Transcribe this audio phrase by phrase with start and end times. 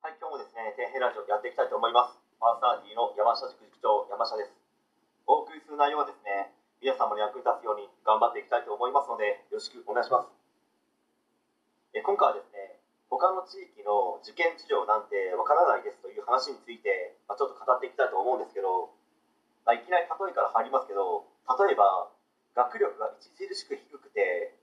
[0.00, 2.16] はい、今日もですね、天平ラジオやっていきたいと思います。
[2.40, 4.56] パーソナリティの山下塾塾長、山下です。
[5.28, 10.32] お送りする内容はですね、皆様の役に立つように頑張っていきたいと思いますので、よろしくお願いします。
[11.92, 12.80] え今回はですね、
[13.12, 18.96] 他の地域の受験事情なんてわからないですという話について、まあ、ちょっと語っていきたいと思うんですけど、
[19.68, 21.28] まあ、いきなり例えから入りますけど、
[21.60, 22.08] 例えば、
[22.56, 24.56] 学力が著しく低くて、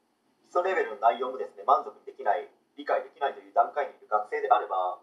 [0.50, 4.98] 基礎レベルの内容もですね、満足できない、理解できないという段階にいる学生であれば、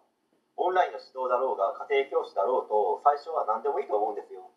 [0.56, 4.50] オンラインの指導だろうが家庭教師だろうと最初は何でもいいと思うんですよ。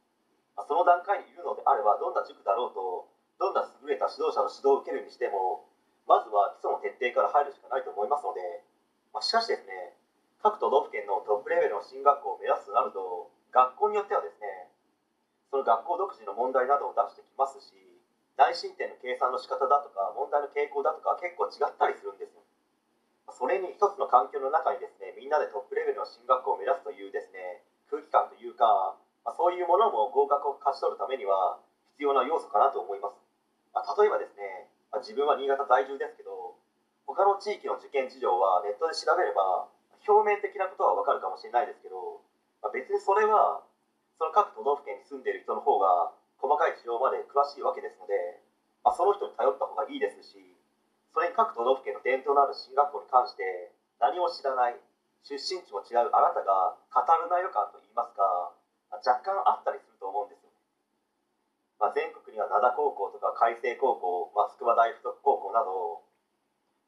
[0.66, 5.70] その段階にいるのであればどんな塾だろうとどんな優れた指導者の指導を受けるにしても
[6.10, 8.41] まずは基礎の徹底から入るしかないと思いますので、
[9.14, 9.94] まあ、しかしですね
[10.41, 14.74] 各都道府県のトップレベルの進学校を目指すとなると学校によってはですね
[15.54, 17.77] その学校独自の問題などを出してきますし
[18.38, 22.41] 内申点の計算の仕方だとか問題の傾向だとか結構違ったりするんですよ。
[23.34, 24.97] それに一つの環境の中にです
[25.27, 27.59] みんなでトップレベルの進学校を目指すというですね
[27.91, 28.96] 空気感というか、
[29.27, 31.60] まあ、そういうものも合格を勝ち取るためには
[31.99, 33.20] 必要な要素かなと思います、
[33.76, 36.55] まあ、例えばですね、まあ、自分は新潟在住ですけど
[37.04, 39.68] 他の地域の受験事情はネットで調べれば
[40.07, 42.24] 表面的なことは分かるかもしれないですけど、
[42.63, 43.59] ま別にそれは
[44.15, 48.15] その各都道府県に住んでいる人の方が細かい事情まで詳しいわけですので、
[48.87, 50.40] まその人に頼った方がいいですし
[51.12, 54.80] それに各都道府県の伝統のある進学校に関して何も知らない
[55.23, 58.54] 出身地も違うあなたが語るなよ感といいますか
[58.91, 60.51] 若干あったりすると思うんですよ、
[61.79, 66.03] まあ、全国には灘高校とか海星高校、まあ、筑波大附属高校など、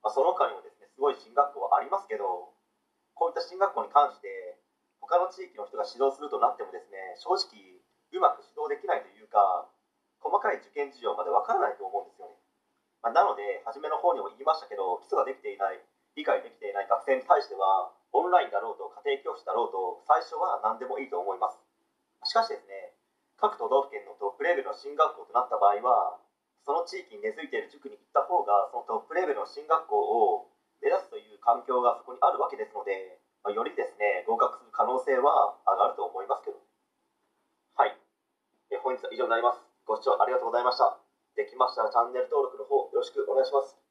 [0.01, 2.55] まあ、その他にもですねすごい進学校はありますけど
[3.17, 4.59] こういった進学校に関して
[5.03, 7.81] 他の地域の人が指導するとなってもですね正直
[8.15, 9.67] うまく指導できないというか
[10.23, 12.35] 細かい受験事情までわからないと思うんですよね。
[13.01, 15.79] まあ、なので初めの方にも言いましたけど基礎ができていない。
[16.19, 21.63] 理解できていない学生に対してはオンラインだろうと家庭教師だろうと最初は何でもいいと思います。
[22.27, 22.91] しかしですね
[23.39, 26.19] 各都道府県のトップレベルの進学校となった場合は
[26.67, 30.51] その地域に根付いている塾に行った方がそのトップレベルの進学校を
[30.83, 36.59] 目指すという環境がそこにあるわけですので、ま、よりですね合格する可能性は上がると思いますけど。
[37.79, 37.95] はい。
[38.75, 39.63] え本日は以上になります。
[39.87, 40.99] ご視聴ありがとうございました。
[41.39, 43.88] できましたらチャンネル登録の方よろしくお願いします。